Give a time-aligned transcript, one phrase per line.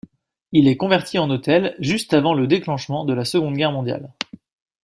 [0.51, 4.11] Il est converti en hôtel juste avant le déclenchement de la Seconde Guerre mondiale.